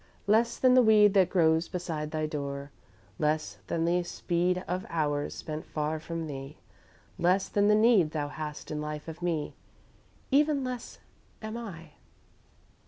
[0.25, 2.71] "Less than the weed that grows beside thy door,
[3.19, 6.57] Less than the speed of hours spent far from thee,
[7.19, 9.53] Less than the need thou hast in life of me;
[10.31, 10.97] Even less
[11.43, 11.91] am I."